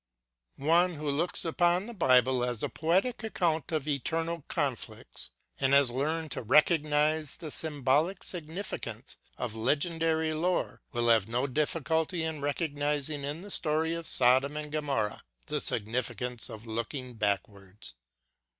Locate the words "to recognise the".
6.31-7.51